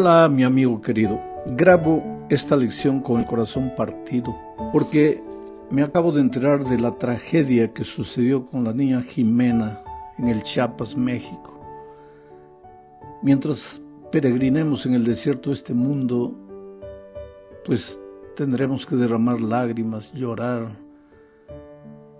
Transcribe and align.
Hola 0.00 0.28
mi 0.28 0.44
amigo 0.44 0.80
querido, 0.80 1.20
grabo 1.44 2.04
esta 2.30 2.54
lección 2.54 3.00
con 3.00 3.18
el 3.18 3.26
corazón 3.26 3.72
partido 3.76 4.32
porque 4.72 5.20
me 5.72 5.82
acabo 5.82 6.12
de 6.12 6.20
enterar 6.20 6.62
de 6.62 6.78
la 6.78 6.92
tragedia 6.92 7.72
que 7.74 7.82
sucedió 7.82 8.46
con 8.46 8.62
la 8.62 8.72
niña 8.72 9.02
Jimena 9.02 9.82
en 10.16 10.28
el 10.28 10.44
Chiapas, 10.44 10.96
México. 10.96 11.60
Mientras 13.22 13.82
peregrinemos 14.12 14.86
en 14.86 14.94
el 14.94 15.02
desierto 15.02 15.50
de 15.50 15.54
este 15.54 15.74
mundo, 15.74 16.32
pues 17.64 18.00
tendremos 18.36 18.86
que 18.86 18.94
derramar 18.94 19.40
lágrimas, 19.40 20.12
llorar 20.12 20.78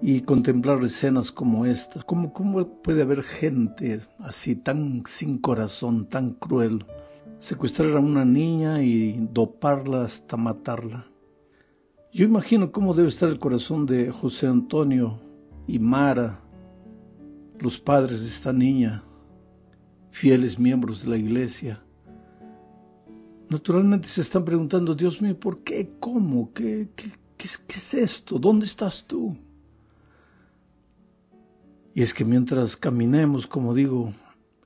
y 0.02 0.22
contemplar 0.22 0.82
escenas 0.82 1.30
como 1.30 1.64
esta. 1.64 2.02
¿Cómo, 2.02 2.32
¿Cómo 2.32 2.82
puede 2.82 3.02
haber 3.02 3.22
gente 3.22 4.00
así 4.18 4.56
tan 4.56 5.04
sin 5.06 5.38
corazón, 5.38 6.08
tan 6.08 6.32
cruel? 6.32 6.84
Secuestrar 7.38 7.96
a 7.96 8.00
una 8.00 8.24
niña 8.24 8.82
y 8.82 9.28
doparla 9.32 10.02
hasta 10.02 10.36
matarla. 10.36 11.06
Yo 12.12 12.24
imagino 12.24 12.72
cómo 12.72 12.94
debe 12.94 13.08
estar 13.08 13.28
el 13.28 13.38
corazón 13.38 13.86
de 13.86 14.10
José 14.10 14.46
Antonio 14.46 15.20
y 15.66 15.78
Mara, 15.78 16.40
los 17.60 17.78
padres 17.78 18.22
de 18.22 18.26
esta 18.26 18.52
niña, 18.52 19.04
fieles 20.10 20.58
miembros 20.58 21.02
de 21.02 21.10
la 21.10 21.16
iglesia. 21.16 21.82
Naturalmente 23.50 24.08
se 24.08 24.20
están 24.20 24.44
preguntando, 24.44 24.94
Dios 24.94 25.22
mío, 25.22 25.38
¿por 25.38 25.60
qué? 25.60 25.90
¿Cómo? 26.00 26.52
¿Qué, 26.52 26.88
qué, 26.94 27.10
qué, 27.36 27.46
es 27.68 27.94
esto? 27.94 28.38
¿Dónde 28.38 28.66
estás 28.66 29.04
tú? 29.04 29.36
Y 31.94 32.02
es 32.02 32.12
que 32.12 32.24
mientras 32.24 32.76
caminemos, 32.76 33.46
como 33.46 33.74
digo, 33.74 34.12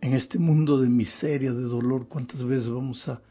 en 0.03 0.15
este 0.15 0.39
mundo 0.41 0.81
de 0.81 0.91
miseria, 0.91 1.53
de 1.53 1.63
dolor, 1.63 2.09
¿cuántas 2.09 2.45
veces 2.45 2.69
vamos 2.69 3.09
a 3.09 3.23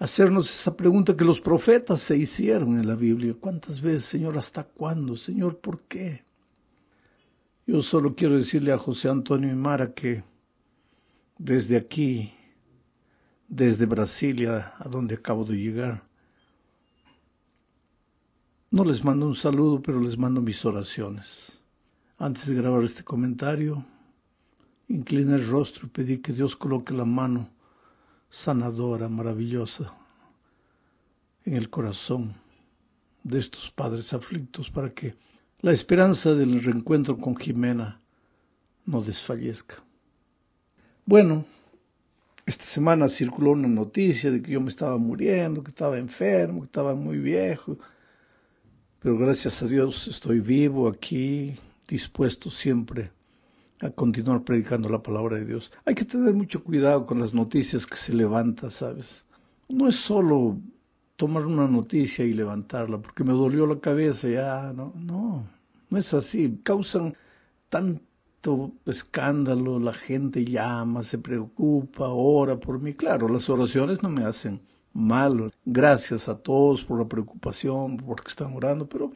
hacernos 0.00 0.50
esa 0.50 0.76
pregunta 0.76 1.16
que 1.16 1.24
los 1.24 1.40
profetas 1.40 2.00
se 2.00 2.16
hicieron 2.16 2.76
en 2.76 2.88
la 2.88 2.96
Biblia? 2.96 3.34
¿Cuántas 3.38 3.80
veces, 3.80 4.04
Señor, 4.04 4.36
hasta 4.36 4.64
cuándo? 4.64 5.16
Señor, 5.16 5.58
¿por 5.58 5.82
qué? 5.82 6.24
Yo 7.68 7.82
solo 7.82 8.16
quiero 8.16 8.36
decirle 8.36 8.72
a 8.72 8.78
José 8.78 9.08
Antonio 9.08 9.48
y 9.50 9.54
Mara 9.54 9.94
que 9.94 10.24
desde 11.38 11.76
aquí, 11.76 12.34
desde 13.46 13.86
Brasilia, 13.86 14.72
a 14.80 14.88
donde 14.88 15.14
acabo 15.14 15.44
de 15.44 15.56
llegar, 15.56 16.02
no 18.72 18.84
les 18.84 19.04
mando 19.04 19.26
un 19.26 19.36
saludo, 19.36 19.80
pero 19.80 20.00
les 20.00 20.18
mando 20.18 20.40
mis 20.40 20.64
oraciones. 20.64 21.62
Antes 22.18 22.48
de 22.48 22.56
grabar 22.56 22.82
este 22.82 23.04
comentario, 23.04 23.86
Incliné 24.88 25.34
el 25.34 25.48
rostro 25.48 25.86
y 25.86 25.90
pedí 25.90 26.18
que 26.18 26.32
Dios 26.32 26.54
coloque 26.54 26.94
la 26.94 27.04
mano 27.04 27.50
sanadora, 28.30 29.08
maravillosa, 29.08 29.92
en 31.44 31.54
el 31.54 31.70
corazón 31.70 32.34
de 33.24 33.40
estos 33.40 33.72
padres 33.72 34.12
aflictos 34.12 34.70
para 34.70 34.90
que 34.90 35.16
la 35.60 35.72
esperanza 35.72 36.34
del 36.34 36.62
reencuentro 36.62 37.18
con 37.18 37.36
Jimena 37.36 38.00
no 38.84 39.02
desfallezca. 39.02 39.82
Bueno, 41.04 41.44
esta 42.44 42.64
semana 42.64 43.08
circuló 43.08 43.52
una 43.52 43.66
noticia 43.66 44.30
de 44.30 44.40
que 44.40 44.52
yo 44.52 44.60
me 44.60 44.68
estaba 44.68 44.96
muriendo, 44.98 45.64
que 45.64 45.70
estaba 45.70 45.98
enfermo, 45.98 46.60
que 46.60 46.66
estaba 46.66 46.94
muy 46.94 47.18
viejo, 47.18 47.76
pero 49.00 49.18
gracias 49.18 49.62
a 49.64 49.66
Dios 49.66 50.06
estoy 50.06 50.38
vivo 50.38 50.88
aquí, 50.88 51.56
dispuesto 51.88 52.50
siempre 52.50 53.15
a 53.80 53.90
continuar 53.90 54.42
predicando 54.42 54.88
la 54.88 55.02
palabra 55.02 55.36
de 55.36 55.44
Dios. 55.44 55.72
Hay 55.84 55.94
que 55.94 56.04
tener 56.04 56.34
mucho 56.34 56.62
cuidado 56.64 57.06
con 57.06 57.18
las 57.20 57.34
noticias 57.34 57.86
que 57.86 57.96
se 57.96 58.14
levantan, 58.14 58.70
¿sabes? 58.70 59.26
No 59.68 59.88
es 59.88 59.96
solo 59.96 60.58
tomar 61.16 61.46
una 61.46 61.66
noticia 61.66 62.24
y 62.24 62.32
levantarla, 62.32 62.98
porque 62.98 63.24
me 63.24 63.32
dolió 63.32 63.66
la 63.66 63.80
cabeza, 63.80 64.28
ya, 64.28 64.72
no, 64.72 64.92
no, 64.96 65.46
no 65.90 65.98
es 65.98 66.14
así. 66.14 66.60
Causan 66.62 67.16
tanto 67.68 68.72
escándalo, 68.84 69.80
la 69.80 69.92
gente 69.92 70.44
llama, 70.44 71.02
se 71.02 71.18
preocupa, 71.18 72.08
ora 72.08 72.58
por 72.58 72.80
mí. 72.80 72.94
Claro, 72.94 73.28
las 73.28 73.48
oraciones 73.50 74.02
no 74.02 74.08
me 74.08 74.24
hacen 74.24 74.60
mal. 74.92 75.52
Gracias 75.64 76.28
a 76.28 76.38
todos 76.38 76.84
por 76.84 76.98
la 76.98 77.08
preocupación, 77.08 77.96
porque 77.98 78.28
están 78.28 78.54
orando, 78.54 78.88
pero 78.88 79.10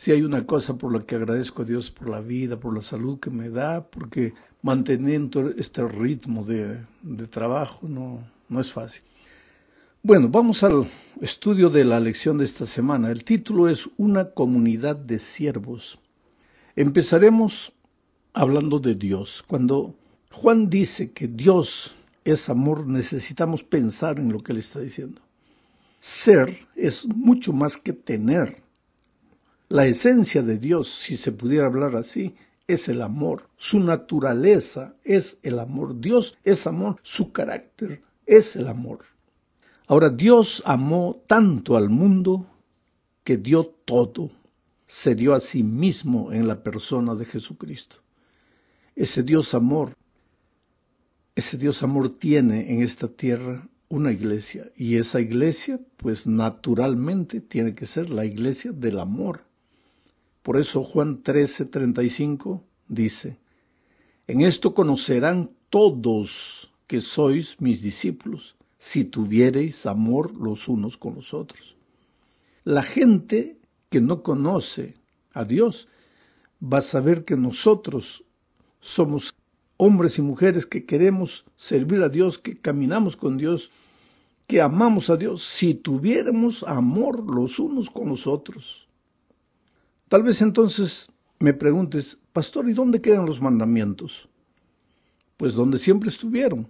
si 0.00 0.12
hay 0.12 0.22
una 0.22 0.46
cosa 0.46 0.78
por 0.78 0.94
la 0.94 1.04
que 1.04 1.16
agradezco 1.16 1.60
a 1.60 1.66
Dios 1.66 1.90
por 1.90 2.08
la 2.08 2.22
vida, 2.22 2.58
por 2.58 2.74
la 2.74 2.80
salud 2.80 3.20
que 3.20 3.28
me 3.28 3.50
da, 3.50 3.84
porque 3.84 4.32
manteniendo 4.62 5.50
este 5.50 5.86
ritmo 5.86 6.42
de, 6.42 6.78
de 7.02 7.26
trabajo 7.26 7.86
no, 7.86 8.26
no 8.48 8.60
es 8.62 8.72
fácil. 8.72 9.02
Bueno, 10.02 10.30
vamos 10.30 10.62
al 10.62 10.86
estudio 11.20 11.68
de 11.68 11.84
la 11.84 12.00
lección 12.00 12.38
de 12.38 12.46
esta 12.46 12.64
semana. 12.64 13.10
El 13.10 13.24
título 13.24 13.68
es 13.68 13.90
Una 13.98 14.30
comunidad 14.30 14.96
de 14.96 15.18
siervos. 15.18 15.98
Empezaremos 16.76 17.74
hablando 18.32 18.78
de 18.78 18.94
Dios. 18.94 19.44
Cuando 19.46 19.94
Juan 20.32 20.70
dice 20.70 21.12
que 21.12 21.28
Dios 21.28 21.94
es 22.24 22.48
amor, 22.48 22.86
necesitamos 22.86 23.64
pensar 23.64 24.18
en 24.18 24.32
lo 24.32 24.40
que 24.40 24.52
él 24.52 24.58
está 24.60 24.80
diciendo. 24.80 25.20
Ser 25.98 26.56
es 26.74 27.06
mucho 27.06 27.52
más 27.52 27.76
que 27.76 27.92
tener. 27.92 28.69
La 29.70 29.86
esencia 29.86 30.42
de 30.42 30.58
Dios, 30.58 30.88
si 30.88 31.16
se 31.16 31.30
pudiera 31.30 31.66
hablar 31.66 31.94
así, 31.94 32.34
es 32.66 32.88
el 32.88 33.02
amor. 33.02 33.48
Su 33.54 33.78
naturaleza 33.78 34.96
es 35.04 35.38
el 35.44 35.60
amor. 35.60 36.00
Dios 36.00 36.36
es 36.42 36.66
amor. 36.66 36.96
Su 37.04 37.30
carácter 37.30 38.02
es 38.26 38.56
el 38.56 38.66
amor. 38.66 39.04
Ahora, 39.86 40.10
Dios 40.10 40.60
amó 40.66 41.22
tanto 41.28 41.76
al 41.76 41.88
mundo 41.88 42.48
que 43.22 43.36
dio 43.36 43.64
todo. 43.84 44.32
Se 44.86 45.14
dio 45.14 45.34
a 45.34 45.40
sí 45.40 45.62
mismo 45.62 46.32
en 46.32 46.48
la 46.48 46.64
persona 46.64 47.14
de 47.14 47.26
Jesucristo. 47.26 47.98
Ese 48.96 49.22
Dios 49.22 49.54
amor, 49.54 49.96
ese 51.36 51.56
Dios 51.58 51.84
amor 51.84 52.08
tiene 52.18 52.74
en 52.74 52.82
esta 52.82 53.06
tierra 53.06 53.68
una 53.88 54.10
iglesia 54.10 54.72
y 54.74 54.96
esa 54.96 55.20
iglesia 55.20 55.78
pues 55.96 56.26
naturalmente 56.26 57.40
tiene 57.40 57.76
que 57.76 57.86
ser 57.86 58.10
la 58.10 58.24
iglesia 58.24 58.72
del 58.72 58.98
amor. 58.98 59.48
Por 60.50 60.58
eso 60.58 60.82
Juan 60.82 61.22
13, 61.22 61.66
35 61.66 62.64
dice, 62.88 63.38
En 64.26 64.40
esto 64.40 64.74
conocerán 64.74 65.52
todos 65.68 66.72
que 66.88 67.00
sois 67.00 67.60
mis 67.60 67.82
discípulos, 67.82 68.56
si 68.76 69.04
tuviereis 69.04 69.86
amor 69.86 70.36
los 70.36 70.66
unos 70.66 70.96
con 70.96 71.14
los 71.14 71.34
otros. 71.34 71.76
La 72.64 72.82
gente 72.82 73.58
que 73.90 74.00
no 74.00 74.24
conoce 74.24 74.94
a 75.34 75.44
Dios 75.44 75.86
va 76.60 76.78
a 76.78 76.82
saber 76.82 77.24
que 77.24 77.36
nosotros 77.36 78.24
somos 78.80 79.36
hombres 79.76 80.18
y 80.18 80.22
mujeres 80.22 80.66
que 80.66 80.84
queremos 80.84 81.44
servir 81.54 82.02
a 82.02 82.08
Dios, 82.08 82.38
que 82.38 82.56
caminamos 82.56 83.16
con 83.16 83.38
Dios, 83.38 83.70
que 84.48 84.60
amamos 84.60 85.10
a 85.10 85.16
Dios, 85.16 85.44
si 85.44 85.74
tuviéramos 85.74 86.64
amor 86.64 87.32
los 87.32 87.60
unos 87.60 87.88
con 87.88 88.08
los 88.08 88.26
otros. 88.26 88.89
Tal 90.10 90.24
vez 90.24 90.42
entonces 90.42 91.12
me 91.38 91.54
preguntes, 91.54 92.18
pastor, 92.32 92.68
¿y 92.68 92.72
dónde 92.72 93.00
quedan 93.00 93.26
los 93.26 93.40
mandamientos? 93.40 94.28
Pues 95.36 95.54
donde 95.54 95.78
siempre 95.78 96.10
estuvieron. 96.10 96.68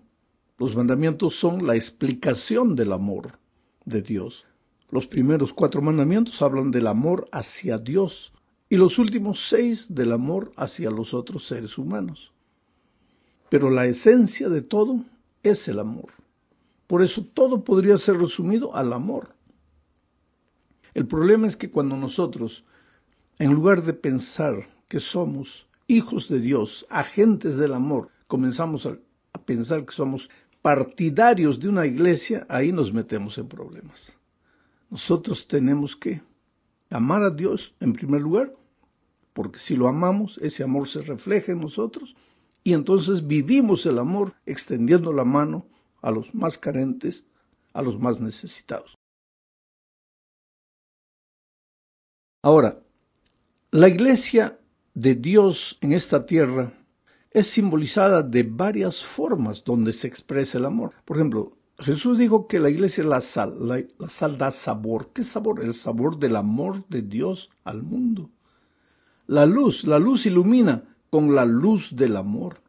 Los 0.58 0.76
mandamientos 0.76 1.36
son 1.36 1.66
la 1.66 1.74
explicación 1.74 2.76
del 2.76 2.92
amor 2.92 3.38
de 3.86 4.02
Dios. 4.02 4.44
Los 4.90 5.06
primeros 5.06 5.54
cuatro 5.54 5.80
mandamientos 5.80 6.42
hablan 6.42 6.70
del 6.70 6.86
amor 6.86 7.28
hacia 7.32 7.78
Dios 7.78 8.34
y 8.68 8.76
los 8.76 8.98
últimos 8.98 9.48
seis 9.48 9.86
del 9.94 10.12
amor 10.12 10.52
hacia 10.56 10.90
los 10.90 11.14
otros 11.14 11.46
seres 11.46 11.78
humanos. 11.78 12.34
Pero 13.48 13.70
la 13.70 13.86
esencia 13.86 14.50
de 14.50 14.60
todo 14.60 15.02
es 15.42 15.66
el 15.66 15.78
amor. 15.78 16.12
Por 16.86 17.02
eso 17.02 17.24
todo 17.24 17.64
podría 17.64 17.96
ser 17.96 18.18
resumido 18.18 18.76
al 18.76 18.92
amor. 18.92 19.34
El 20.92 21.06
problema 21.06 21.46
es 21.46 21.56
que 21.56 21.70
cuando 21.70 21.96
nosotros 21.96 22.64
en 23.40 23.54
lugar 23.54 23.82
de 23.82 23.94
pensar 23.94 24.68
que 24.86 25.00
somos 25.00 25.66
hijos 25.86 26.28
de 26.28 26.40
Dios, 26.40 26.86
agentes 26.90 27.56
del 27.56 27.72
amor, 27.72 28.10
comenzamos 28.28 28.84
a, 28.84 28.98
pensar 29.46 29.86
que 29.86 29.92
somos 29.92 30.28
partidarios 30.60 31.58
de 31.58 31.70
una 31.70 31.86
iglesia, 31.86 32.46
ahí 32.50 32.70
nos 32.70 32.92
metemos 32.92 33.38
en 33.38 33.48
problemas. 33.48 34.18
Nosotros 34.90 35.48
tenemos 35.48 35.96
que 35.96 36.20
amar 36.90 37.22
a 37.22 37.30
Dios 37.30 37.74
en 37.80 37.94
primer 37.94 38.20
lugar, 38.20 38.54
porque 39.32 39.58
si 39.58 39.74
lo 39.74 39.88
amamos, 39.88 40.36
ese 40.42 40.62
amor 40.62 40.86
se 40.86 41.00
refleja 41.00 41.52
en 41.52 41.60
nosotros 41.60 42.14
y 42.62 42.74
entonces 42.74 43.26
vivimos 43.26 43.86
el 43.86 43.98
amor 43.98 44.34
extendiendo 44.44 45.14
la 45.14 45.24
mano 45.24 45.66
a 46.02 46.10
los 46.10 46.34
más 46.34 46.58
carentes, 46.58 47.24
a 47.72 47.80
los 47.80 47.98
más 47.98 48.20
necesitados. 48.20 48.94
Ahora, 52.42 52.82
la 53.72 53.88
iglesia 53.88 54.58
de 54.94 55.14
Dios 55.14 55.78
en 55.80 55.92
esta 55.92 56.26
tierra 56.26 56.72
es 57.30 57.46
simbolizada 57.46 58.22
de 58.22 58.42
varias 58.42 59.04
formas 59.04 59.62
donde 59.62 59.92
se 59.92 60.08
expresa 60.08 60.58
el 60.58 60.64
amor. 60.64 60.92
Por 61.04 61.16
ejemplo, 61.16 61.52
Jesús 61.78 62.18
dijo 62.18 62.48
que 62.48 62.58
la 62.58 62.68
iglesia 62.68 63.02
es 63.02 63.08
la 63.08 63.20
sal, 63.20 63.68
la, 63.68 63.80
la, 63.98 64.10
sal 64.10 64.36
da 64.36 64.50
sabor. 64.50 65.10
¿Qué 65.14 65.22
sabor? 65.22 65.62
El 65.62 65.74
sabor 65.74 66.18
del 66.18 66.34
amor 66.34 66.84
de 66.88 67.02
Dios 67.02 67.50
al 67.62 67.84
mundo. 67.84 68.30
La 69.28 69.46
luz, 69.46 69.84
la 69.84 70.00
luz 70.00 70.26
ilumina 70.26 70.82
con 71.08 71.36
la 71.36 71.44
luz 71.44 71.94
del 71.94 72.16
amor. 72.16 72.62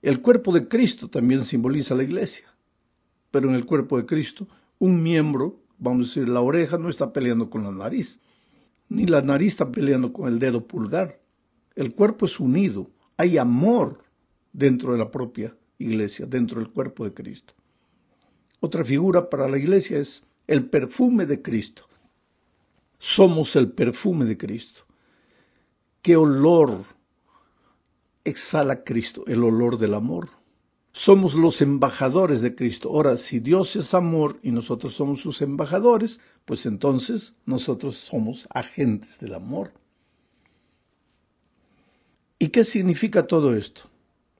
El 0.00 0.22
cuerpo 0.22 0.52
de 0.52 0.68
Cristo 0.68 1.08
también 1.08 1.44
simboliza 1.44 1.94
la 1.94 2.02
iglesia, 2.02 2.46
pero 3.30 3.50
en 3.50 3.54
el 3.54 3.66
cuerpo 3.66 3.98
de 3.98 4.06
Cristo 4.06 4.48
un 4.78 5.02
miembro, 5.02 5.60
vamos 5.78 6.06
a 6.06 6.08
decir, 6.08 6.28
la 6.28 6.40
oreja 6.40 6.78
no 6.78 6.88
está 6.88 7.12
peleando 7.12 7.50
con 7.50 7.62
la 7.62 7.72
nariz, 7.72 8.20
ni 8.88 9.06
la 9.06 9.22
nariz 9.22 9.48
está 9.48 9.70
peleando 9.70 10.12
con 10.12 10.28
el 10.28 10.38
dedo 10.38 10.66
pulgar. 10.66 11.20
El 11.74 11.94
cuerpo 11.94 12.26
es 12.26 12.38
unido, 12.38 12.90
hay 13.16 13.38
amor 13.38 14.04
dentro 14.52 14.92
de 14.92 14.98
la 14.98 15.10
propia 15.10 15.56
iglesia, 15.78 16.26
dentro 16.26 16.60
del 16.60 16.70
cuerpo 16.70 17.04
de 17.04 17.12
Cristo. 17.12 17.54
Otra 18.60 18.84
figura 18.84 19.28
para 19.28 19.48
la 19.48 19.58
iglesia 19.58 19.98
es 19.98 20.24
el 20.46 20.66
perfume 20.66 21.26
de 21.26 21.42
Cristo. 21.42 21.88
Somos 22.98 23.56
el 23.56 23.70
perfume 23.70 24.24
de 24.24 24.36
Cristo. 24.38 24.84
¿Qué 26.00 26.16
olor 26.16 26.84
exhala 28.24 28.84
Cristo? 28.84 29.24
El 29.26 29.42
olor 29.44 29.78
del 29.78 29.94
amor. 29.94 30.30
Somos 30.96 31.34
los 31.34 31.60
embajadores 31.60 32.40
de 32.40 32.54
Cristo. 32.54 32.88
Ahora, 32.88 33.18
si 33.18 33.40
Dios 33.40 33.74
es 33.74 33.94
amor 33.94 34.38
y 34.44 34.52
nosotros 34.52 34.94
somos 34.94 35.20
sus 35.20 35.42
embajadores, 35.42 36.20
pues 36.44 36.66
entonces 36.66 37.34
nosotros 37.46 37.96
somos 37.96 38.46
agentes 38.48 39.18
del 39.18 39.34
amor. 39.34 39.72
¿Y 42.38 42.50
qué 42.50 42.62
significa 42.62 43.26
todo 43.26 43.56
esto? 43.56 43.90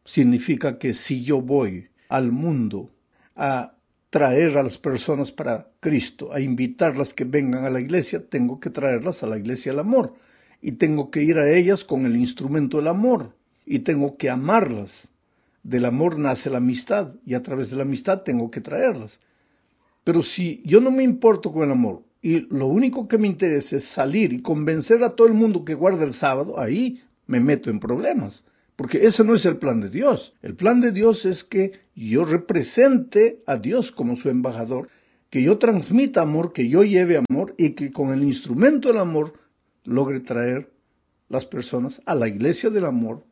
Significa 0.04 0.78
que 0.78 0.94
si 0.94 1.24
yo 1.24 1.42
voy 1.42 1.88
al 2.08 2.30
mundo 2.30 2.94
a 3.34 3.74
traer 4.10 4.56
a 4.56 4.62
las 4.62 4.78
personas 4.78 5.32
para 5.32 5.72
Cristo, 5.80 6.32
a 6.32 6.38
invitarlas 6.38 7.14
que 7.14 7.24
vengan 7.24 7.64
a 7.64 7.70
la 7.70 7.80
iglesia, 7.80 8.28
tengo 8.28 8.60
que 8.60 8.70
traerlas 8.70 9.24
a 9.24 9.26
la 9.26 9.38
iglesia 9.38 9.72
del 9.72 9.80
amor 9.80 10.14
y 10.62 10.72
tengo 10.72 11.10
que 11.10 11.24
ir 11.24 11.36
a 11.36 11.50
ellas 11.50 11.82
con 11.82 12.06
el 12.06 12.14
instrumento 12.14 12.76
del 12.76 12.86
amor 12.86 13.34
y 13.66 13.80
tengo 13.80 14.16
que 14.16 14.30
amarlas 14.30 15.10
del 15.64 15.86
amor 15.86 16.18
nace 16.18 16.50
la 16.50 16.58
amistad 16.58 17.14
y 17.26 17.34
a 17.34 17.42
través 17.42 17.70
de 17.70 17.76
la 17.76 17.82
amistad 17.82 18.22
tengo 18.22 18.50
que 18.50 18.60
traerlas. 18.60 19.18
Pero 20.04 20.22
si 20.22 20.62
yo 20.64 20.80
no 20.80 20.90
me 20.90 21.02
importo 21.02 21.52
con 21.52 21.64
el 21.64 21.72
amor 21.72 22.02
y 22.22 22.40
lo 22.54 22.66
único 22.66 23.08
que 23.08 23.18
me 23.18 23.26
interesa 23.26 23.78
es 23.78 23.84
salir 23.84 24.32
y 24.32 24.42
convencer 24.42 25.02
a 25.02 25.16
todo 25.16 25.26
el 25.26 25.34
mundo 25.34 25.64
que 25.64 25.74
guarda 25.74 26.04
el 26.04 26.12
sábado, 26.12 26.60
ahí 26.60 27.02
me 27.26 27.40
meto 27.40 27.70
en 27.70 27.80
problemas. 27.80 28.44
Porque 28.76 29.06
ese 29.06 29.24
no 29.24 29.34
es 29.34 29.46
el 29.46 29.56
plan 29.56 29.80
de 29.80 29.88
Dios. 29.88 30.34
El 30.42 30.54
plan 30.54 30.80
de 30.80 30.92
Dios 30.92 31.24
es 31.24 31.44
que 31.44 31.72
yo 31.94 32.24
represente 32.24 33.38
a 33.46 33.56
Dios 33.56 33.92
como 33.92 34.16
su 34.16 34.28
embajador, 34.28 34.88
que 35.30 35.42
yo 35.42 35.58
transmita 35.58 36.22
amor, 36.22 36.52
que 36.52 36.68
yo 36.68 36.84
lleve 36.84 37.22
amor 37.28 37.54
y 37.56 37.70
que 37.70 37.90
con 37.92 38.12
el 38.12 38.22
instrumento 38.22 38.88
del 38.88 38.98
amor 38.98 39.32
logre 39.84 40.20
traer 40.20 40.70
las 41.28 41.46
personas 41.46 42.02
a 42.04 42.14
la 42.14 42.28
iglesia 42.28 42.68
del 42.68 42.84
amor 42.84 43.24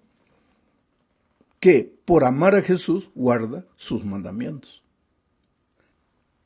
que 1.62 1.96
por 2.04 2.24
amar 2.24 2.56
a 2.56 2.62
Jesús 2.62 3.12
guarda 3.14 3.64
sus 3.76 4.04
mandamientos. 4.04 4.82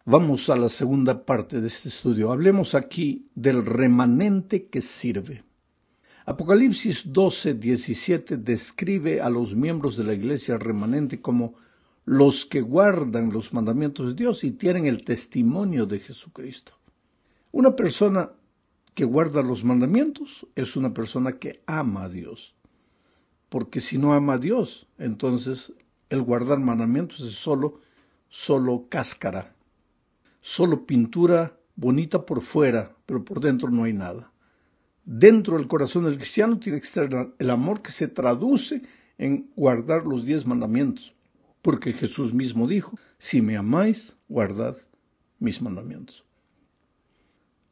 Vamos 0.04 0.50
a 0.50 0.56
la 0.56 0.68
segunda 0.68 1.24
parte 1.24 1.62
de 1.62 1.68
este 1.68 1.88
estudio. 1.88 2.30
Hablemos 2.30 2.74
aquí 2.74 3.26
del 3.34 3.64
remanente 3.64 4.66
que 4.66 4.82
sirve. 4.82 5.42
Apocalipsis 6.26 7.14
12, 7.14 7.54
17 7.54 8.36
describe 8.36 9.22
a 9.22 9.30
los 9.30 9.56
miembros 9.56 9.96
de 9.96 10.04
la 10.04 10.12
iglesia 10.12 10.58
remanente 10.58 11.22
como 11.22 11.54
los 12.04 12.44
que 12.44 12.60
guardan 12.60 13.32
los 13.32 13.54
mandamientos 13.54 14.08
de 14.08 14.14
Dios 14.22 14.44
y 14.44 14.50
tienen 14.50 14.84
el 14.84 15.02
testimonio 15.02 15.86
de 15.86 15.98
Jesucristo. 15.98 16.74
Una 17.52 17.74
persona 17.74 18.32
que 18.92 19.06
guarda 19.06 19.40
los 19.40 19.64
mandamientos 19.64 20.46
es 20.54 20.76
una 20.76 20.92
persona 20.92 21.32
que 21.32 21.62
ama 21.64 22.02
a 22.02 22.08
Dios 22.10 22.55
porque 23.48 23.80
si 23.80 23.98
no 23.98 24.14
ama 24.14 24.34
a 24.34 24.38
Dios, 24.38 24.86
entonces 24.98 25.72
el 26.10 26.22
guardar 26.22 26.58
mandamientos 26.58 27.20
es 27.20 27.34
solo, 27.34 27.80
solo 28.28 28.86
cáscara, 28.88 29.54
solo 30.40 30.86
pintura 30.86 31.58
bonita 31.74 32.24
por 32.24 32.42
fuera, 32.42 32.96
pero 33.06 33.24
por 33.24 33.40
dentro 33.40 33.70
no 33.70 33.84
hay 33.84 33.92
nada. 33.92 34.32
Dentro 35.04 35.56
del 35.56 35.68
corazón 35.68 36.04
del 36.04 36.16
cristiano 36.16 36.58
tiene 36.58 36.80
que 36.80 36.86
estar 36.86 37.34
el 37.38 37.50
amor 37.50 37.82
que 37.82 37.92
se 37.92 38.08
traduce 38.08 38.82
en 39.18 39.50
guardar 39.54 40.06
los 40.06 40.24
diez 40.24 40.46
mandamientos, 40.46 41.14
porque 41.62 41.92
Jesús 41.92 42.34
mismo 42.34 42.66
dijo, 42.66 42.98
si 43.18 43.40
me 43.40 43.56
amáis, 43.56 44.16
guardad 44.28 44.76
mis 45.38 45.62
mandamientos. 45.62 46.24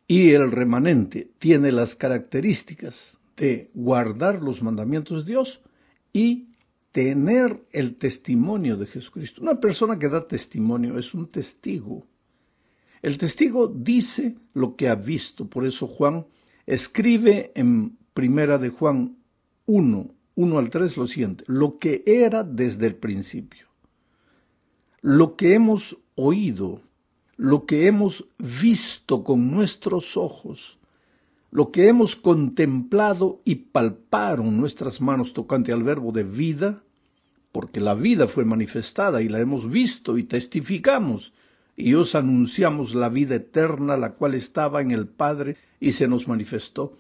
Y 0.06 0.30
el 0.32 0.52
remanente 0.52 1.30
tiene 1.38 1.72
las 1.72 1.94
características 1.94 3.18
de 3.36 3.70
guardar 3.74 4.42
los 4.42 4.62
mandamientos 4.62 5.24
de 5.24 5.32
Dios 5.32 5.60
y 6.12 6.48
tener 6.92 7.66
el 7.72 7.96
testimonio 7.96 8.76
de 8.76 8.86
Jesucristo. 8.86 9.42
Una 9.42 9.58
persona 9.58 9.98
que 9.98 10.08
da 10.08 10.28
testimonio 10.28 10.98
es 10.98 11.12
un 11.12 11.26
testigo. 11.26 12.06
El 13.02 13.18
testigo 13.18 13.66
dice 13.66 14.36
lo 14.52 14.76
que 14.76 14.88
ha 14.88 14.94
visto, 14.94 15.48
por 15.50 15.66
eso 15.66 15.86
Juan 15.86 16.26
escribe 16.66 17.52
en 17.56 17.98
Primera 18.14 18.58
de 18.58 18.70
Juan 18.70 19.18
1, 19.66 20.14
1 20.36 20.58
al 20.58 20.70
3 20.70 20.96
lo 20.96 21.06
siguiente, 21.06 21.44
lo 21.48 21.78
que 21.78 22.04
era 22.06 22.44
desde 22.44 22.86
el 22.86 22.94
principio, 22.94 23.66
lo 25.00 25.34
que 25.34 25.54
hemos 25.54 25.98
oído, 26.14 26.80
lo 27.36 27.66
que 27.66 27.88
hemos 27.88 28.28
visto 28.38 29.24
con 29.24 29.50
nuestros 29.50 30.16
ojos, 30.16 30.78
lo 31.54 31.70
que 31.70 31.86
hemos 31.86 32.16
contemplado 32.16 33.40
y 33.44 33.54
palparon 33.54 34.58
nuestras 34.58 35.00
manos 35.00 35.34
tocante 35.34 35.70
al 35.70 35.84
verbo 35.84 36.10
de 36.10 36.24
vida, 36.24 36.82
porque 37.52 37.78
la 37.78 37.94
vida 37.94 38.26
fue 38.26 38.44
manifestada 38.44 39.22
y 39.22 39.28
la 39.28 39.38
hemos 39.38 39.70
visto 39.70 40.18
y 40.18 40.24
testificamos, 40.24 41.32
y 41.76 41.94
os 41.94 42.16
anunciamos 42.16 42.96
la 42.96 43.08
vida 43.08 43.36
eterna, 43.36 43.96
la 43.96 44.14
cual 44.14 44.34
estaba 44.34 44.80
en 44.80 44.90
el 44.90 45.06
Padre 45.06 45.56
y 45.78 45.92
se 45.92 46.08
nos 46.08 46.26
manifestó. 46.26 46.98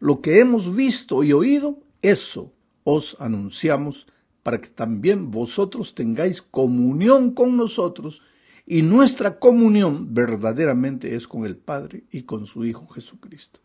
Lo 0.00 0.22
que 0.22 0.40
hemos 0.40 0.74
visto 0.74 1.22
y 1.22 1.34
oído, 1.34 1.76
eso 2.00 2.54
os 2.84 3.18
anunciamos, 3.20 4.06
para 4.42 4.62
que 4.62 4.68
también 4.68 5.30
vosotros 5.30 5.94
tengáis 5.94 6.40
comunión 6.40 7.32
con 7.32 7.58
nosotros, 7.58 8.22
y 8.66 8.80
nuestra 8.80 9.38
comunión 9.38 10.14
verdaderamente 10.14 11.14
es 11.14 11.28
con 11.28 11.44
el 11.44 11.58
Padre 11.58 12.04
y 12.10 12.22
con 12.22 12.46
su 12.46 12.64
Hijo 12.64 12.88
Jesucristo. 12.88 13.60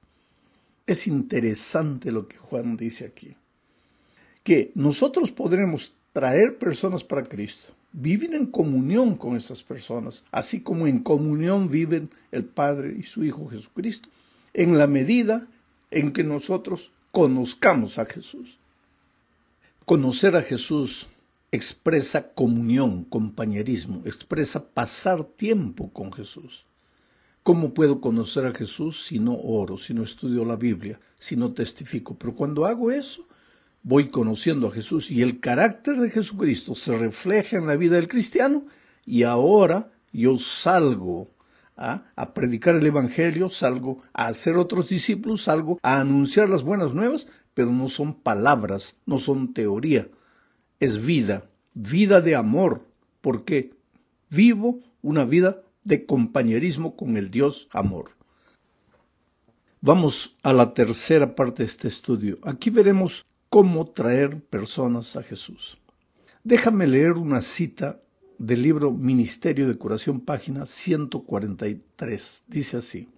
Es 0.89 1.05
interesante 1.05 2.11
lo 2.11 2.27
que 2.27 2.39
Juan 2.39 2.75
dice 2.75 3.05
aquí. 3.05 3.35
Que 4.43 4.71
nosotros 4.73 5.31
podremos 5.31 5.93
traer 6.13 6.57
personas 6.57 7.03
para 7.03 7.25
Cristo, 7.25 7.75
vivir 7.91 8.33
en 8.33 8.47
comunión 8.47 9.15
con 9.15 9.37
esas 9.37 9.61
personas, 9.61 10.25
así 10.31 10.61
como 10.61 10.87
en 10.87 11.03
comunión 11.03 11.69
viven 11.69 12.09
el 12.31 12.43
Padre 12.43 12.95
y 12.97 13.03
su 13.03 13.23
Hijo 13.23 13.47
Jesucristo, 13.49 14.09
en 14.55 14.79
la 14.79 14.87
medida 14.87 15.47
en 15.91 16.11
que 16.11 16.23
nosotros 16.23 16.91
conozcamos 17.11 17.99
a 17.99 18.07
Jesús. 18.07 18.57
Conocer 19.85 20.35
a 20.35 20.41
Jesús 20.41 21.05
expresa 21.51 22.33
comunión, 22.33 23.03
compañerismo, 23.03 24.01
expresa 24.05 24.65
pasar 24.71 25.23
tiempo 25.23 25.93
con 25.93 26.11
Jesús. 26.11 26.65
¿Cómo 27.49 27.73
puedo 27.73 27.99
conocer 27.99 28.45
a 28.45 28.53
Jesús 28.53 29.07
si 29.07 29.17
no 29.17 29.33
oro, 29.33 29.75
si 29.75 29.95
no 29.95 30.03
estudio 30.03 30.45
la 30.45 30.55
Biblia, 30.55 30.99
si 31.17 31.35
no 31.35 31.51
testifico? 31.51 32.15
Pero 32.15 32.35
cuando 32.35 32.67
hago 32.67 32.91
eso, 32.91 33.27
voy 33.81 34.07
conociendo 34.07 34.67
a 34.67 34.71
Jesús 34.71 35.09
y 35.09 35.23
el 35.23 35.39
carácter 35.39 35.95
de 35.95 36.11
Jesucristo 36.11 36.75
se 36.75 36.95
refleja 36.95 37.57
en 37.57 37.65
la 37.65 37.75
vida 37.75 37.95
del 37.95 38.07
cristiano 38.07 38.67
y 39.03 39.23
ahora 39.23 39.91
yo 40.13 40.37
salgo 40.37 41.31
a 41.75 42.33
predicar 42.35 42.75
el 42.75 42.85
Evangelio, 42.85 43.49
salgo 43.49 44.03
a 44.13 44.27
hacer 44.27 44.55
otros 44.55 44.89
discípulos, 44.89 45.41
salgo 45.41 45.79
a 45.81 46.01
anunciar 46.01 46.49
las 46.49 46.61
buenas 46.61 46.93
nuevas, 46.93 47.27
pero 47.55 47.71
no 47.71 47.89
son 47.89 48.13
palabras, 48.13 48.97
no 49.07 49.17
son 49.17 49.55
teoría, 49.55 50.07
es 50.79 51.03
vida, 51.03 51.49
vida 51.73 52.21
de 52.21 52.35
amor, 52.35 52.85
porque 53.21 53.73
vivo 54.29 54.81
una 55.01 55.25
vida 55.25 55.63
de 55.89 56.05
compañerismo 56.05 56.95
con 56.95 57.17
el 57.17 57.31
Dios 57.31 57.67
amor. 57.71 58.11
Vamos 59.81 60.37
a 60.43 60.53
la 60.53 60.73
tercera 60.75 61.33
parte 61.35 61.63
de 61.63 61.67
este 61.67 61.87
estudio. 61.87 62.37
Aquí 62.43 62.69
veremos 62.69 63.25
cómo 63.49 63.87
traer 63.87 64.39
personas 64.39 65.15
a 65.15 65.23
Jesús. 65.23 65.79
Déjame 66.43 66.85
leer 66.85 67.13
una 67.13 67.41
cita 67.41 67.99
del 68.37 68.61
libro 68.61 68.91
Ministerio 68.91 69.67
de 69.67 69.77
Curación, 69.77 70.21
página 70.21 70.67
143. 70.67 72.43
Dice 72.47 72.77
así, 72.77 73.09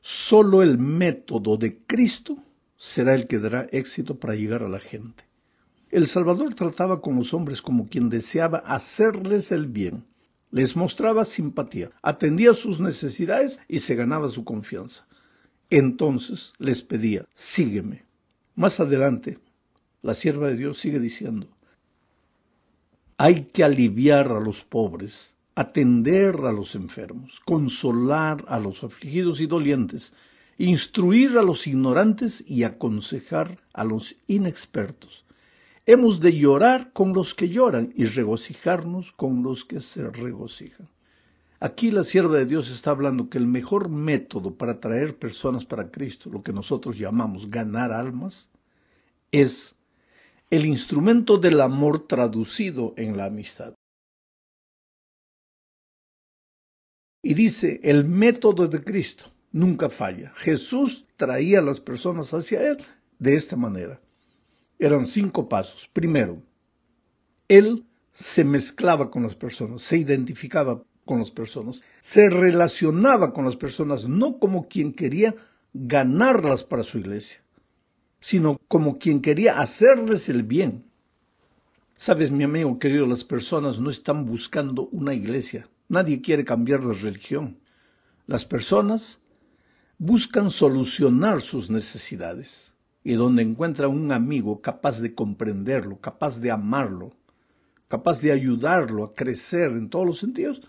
solo 0.00 0.62
el 0.62 0.78
método 0.78 1.58
de 1.58 1.78
Cristo 1.86 2.38
será 2.78 3.14
el 3.14 3.26
que 3.26 3.38
dará 3.38 3.66
éxito 3.72 4.18
para 4.18 4.36
llegar 4.36 4.62
a 4.62 4.68
la 4.68 4.80
gente. 4.80 5.24
El 5.90 6.06
Salvador 6.06 6.54
trataba 6.54 7.02
con 7.02 7.16
los 7.16 7.34
hombres 7.34 7.60
como 7.60 7.86
quien 7.86 8.08
deseaba 8.08 8.58
hacerles 8.58 9.52
el 9.52 9.66
bien 9.66 10.04
les 10.56 10.74
mostraba 10.74 11.26
simpatía, 11.26 11.90
atendía 12.00 12.54
sus 12.54 12.80
necesidades 12.80 13.60
y 13.68 13.80
se 13.80 13.94
ganaba 13.94 14.30
su 14.30 14.42
confianza. 14.42 15.06
Entonces 15.68 16.54
les 16.56 16.80
pedía, 16.80 17.26
sígueme. 17.34 18.06
Más 18.54 18.80
adelante, 18.80 19.38
la 20.00 20.14
sierva 20.14 20.48
de 20.48 20.56
Dios 20.56 20.78
sigue 20.78 20.98
diciendo, 20.98 21.46
hay 23.18 23.42
que 23.52 23.64
aliviar 23.64 24.32
a 24.32 24.40
los 24.40 24.64
pobres, 24.64 25.34
atender 25.54 26.36
a 26.36 26.52
los 26.52 26.74
enfermos, 26.74 27.38
consolar 27.44 28.42
a 28.48 28.58
los 28.58 28.82
afligidos 28.82 29.40
y 29.40 29.46
dolientes, 29.46 30.14
instruir 30.56 31.36
a 31.36 31.42
los 31.42 31.66
ignorantes 31.66 32.42
y 32.46 32.62
aconsejar 32.62 33.58
a 33.74 33.84
los 33.84 34.16
inexpertos. 34.26 35.25
Hemos 35.88 36.18
de 36.18 36.36
llorar 36.36 36.92
con 36.92 37.12
los 37.12 37.32
que 37.32 37.48
lloran 37.48 37.92
y 37.94 38.06
regocijarnos 38.06 39.12
con 39.12 39.44
los 39.44 39.64
que 39.64 39.80
se 39.80 40.10
regocijan. 40.10 40.88
Aquí 41.60 41.92
la 41.92 42.02
sierva 42.02 42.36
de 42.36 42.44
Dios 42.44 42.70
está 42.70 42.90
hablando 42.90 43.30
que 43.30 43.38
el 43.38 43.46
mejor 43.46 43.88
método 43.88 44.56
para 44.56 44.80
traer 44.80 45.16
personas 45.16 45.64
para 45.64 45.92
Cristo, 45.92 46.28
lo 46.28 46.42
que 46.42 46.52
nosotros 46.52 46.98
llamamos 46.98 47.48
ganar 47.50 47.92
almas, 47.92 48.50
es 49.30 49.76
el 50.50 50.66
instrumento 50.66 51.38
del 51.38 51.60
amor 51.60 52.06
traducido 52.08 52.92
en 52.96 53.16
la 53.16 53.26
amistad. 53.26 53.74
Y 57.22 57.34
dice, 57.34 57.80
el 57.84 58.04
método 58.04 58.66
de 58.66 58.82
Cristo 58.82 59.26
nunca 59.52 59.88
falla. 59.88 60.32
Jesús 60.34 61.06
traía 61.16 61.60
a 61.60 61.62
las 61.62 61.80
personas 61.80 62.34
hacia 62.34 62.68
Él 62.68 62.76
de 63.18 63.36
esta 63.36 63.56
manera. 63.56 64.00
Eran 64.78 65.06
cinco 65.06 65.48
pasos. 65.48 65.88
Primero, 65.92 66.42
Él 67.48 67.84
se 68.12 68.44
mezclaba 68.44 69.10
con 69.10 69.22
las 69.22 69.34
personas, 69.34 69.82
se 69.82 69.98
identificaba 69.98 70.82
con 71.04 71.18
las 71.18 71.30
personas, 71.30 71.84
se 72.00 72.28
relacionaba 72.28 73.32
con 73.32 73.44
las 73.44 73.56
personas 73.56 74.08
no 74.08 74.38
como 74.38 74.68
quien 74.68 74.92
quería 74.92 75.34
ganarlas 75.72 76.64
para 76.64 76.82
su 76.82 76.98
iglesia, 76.98 77.42
sino 78.20 78.58
como 78.68 78.98
quien 78.98 79.20
quería 79.20 79.60
hacerles 79.60 80.28
el 80.28 80.42
bien. 80.42 80.84
Sabes, 81.96 82.30
mi 82.30 82.44
amigo 82.44 82.78
querido, 82.78 83.06
las 83.06 83.24
personas 83.24 83.80
no 83.80 83.88
están 83.88 84.26
buscando 84.26 84.88
una 84.92 85.14
iglesia. 85.14 85.68
Nadie 85.88 86.20
quiere 86.20 86.44
cambiar 86.44 86.84
de 86.84 86.92
religión. 86.92 87.58
Las 88.26 88.44
personas 88.44 89.20
buscan 89.98 90.50
solucionar 90.50 91.40
sus 91.40 91.70
necesidades. 91.70 92.74
Y 93.06 93.14
donde 93.14 93.44
encuentra 93.44 93.86
un 93.86 94.10
amigo 94.10 94.60
capaz 94.60 95.00
de 95.00 95.14
comprenderlo, 95.14 96.00
capaz 96.00 96.40
de 96.40 96.50
amarlo, 96.50 97.12
capaz 97.86 98.20
de 98.20 98.32
ayudarlo 98.32 99.04
a 99.04 99.14
crecer 99.14 99.70
en 99.70 99.88
todos 99.88 100.04
los 100.04 100.18
sentidos, 100.18 100.60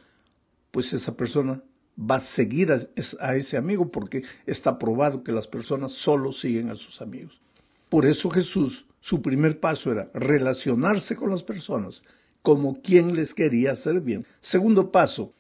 pues 0.70 0.94
esa 0.94 1.18
persona 1.18 1.64
va 2.00 2.18
a 2.18 2.20
seguir 2.20 2.72
a, 2.72 3.36
ese 3.36 3.58
amigo 3.58 3.90
porque 3.92 4.22
está 4.46 4.78
probado 4.78 5.24
que 5.24 5.32
las 5.32 5.48
personas 5.48 5.94
solo 5.94 6.32
siguen 6.32 6.70
a 6.70 6.76
sus 6.76 7.02
amigos. 7.02 7.42
Por 7.90 8.06
eso 8.06 8.30
Jesús, 8.30 8.86
su 9.00 9.24
primer 9.24 9.60
paso 9.60 9.92
era 9.92 10.12
relacionarse 10.14 11.16
con 11.16 11.32
las 11.32 11.42
personas 11.42 12.04
como 12.44 12.84
quien 12.84 13.16
les 13.16 13.34
quería 13.34 13.72
hacer 13.72 14.00
bien. 14.02 14.28
Segundo 14.42 14.92
paso, 14.92 15.34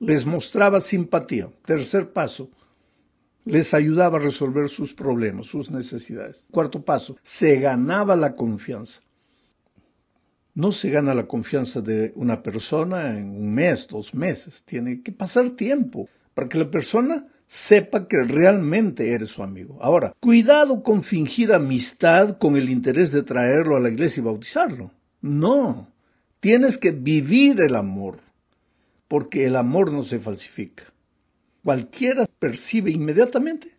les 0.00 0.26
mostraba 0.26 0.80
simpatía. 0.80 1.48
Tercer 1.64 2.12
paso, 2.12 2.50
les 3.44 3.74
ayudaba 3.74 4.18
a 4.18 4.22
resolver 4.22 4.68
sus 4.68 4.92
problemas, 4.92 5.46
sus 5.46 5.70
necesidades. 5.70 6.44
Cuarto 6.50 6.84
paso, 6.84 7.16
se 7.22 7.58
ganaba 7.58 8.16
la 8.16 8.34
confianza. 8.34 9.02
No 10.54 10.72
se 10.72 10.90
gana 10.90 11.14
la 11.14 11.26
confianza 11.26 11.80
de 11.80 12.12
una 12.16 12.42
persona 12.42 13.18
en 13.18 13.30
un 13.30 13.54
mes, 13.54 13.86
dos 13.88 14.14
meses. 14.14 14.62
Tiene 14.64 15.02
que 15.02 15.12
pasar 15.12 15.50
tiempo 15.50 16.08
para 16.34 16.48
que 16.48 16.58
la 16.58 16.70
persona 16.70 17.26
sepa 17.46 18.06
que 18.06 18.22
realmente 18.22 19.12
eres 19.12 19.30
su 19.30 19.42
amigo. 19.42 19.78
Ahora, 19.80 20.14
cuidado 20.20 20.82
con 20.82 21.02
fingir 21.02 21.52
amistad 21.52 22.38
con 22.38 22.56
el 22.56 22.70
interés 22.70 23.10
de 23.10 23.22
traerlo 23.22 23.76
a 23.76 23.80
la 23.80 23.88
iglesia 23.88 24.20
y 24.20 24.24
bautizarlo. 24.24 24.92
No, 25.20 25.92
tienes 26.40 26.78
que 26.78 26.92
vivir 26.92 27.60
el 27.60 27.74
amor, 27.74 28.18
porque 29.08 29.46
el 29.46 29.56
amor 29.56 29.92
no 29.92 30.02
se 30.02 30.20
falsifica. 30.20 30.84
Cualquiera 31.64 32.26
percibe 32.38 32.90
inmediatamente 32.90 33.76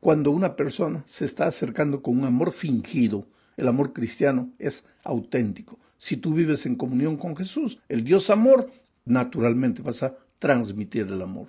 cuando 0.00 0.30
una 0.30 0.54
persona 0.54 1.02
se 1.06 1.24
está 1.24 1.46
acercando 1.46 2.02
con 2.02 2.18
un 2.18 2.24
amor 2.24 2.52
fingido. 2.52 3.26
El 3.56 3.68
amor 3.68 3.92
cristiano 3.92 4.52
es 4.58 4.84
auténtico. 5.02 5.78
Si 5.98 6.18
tú 6.18 6.34
vives 6.34 6.66
en 6.66 6.76
comunión 6.76 7.16
con 7.16 7.34
Jesús, 7.36 7.80
el 7.88 8.04
Dios 8.04 8.28
amor, 8.28 8.70
naturalmente 9.06 9.82
vas 9.82 10.02
a 10.02 10.16
transmitir 10.38 11.06
el 11.06 11.22
amor. 11.22 11.48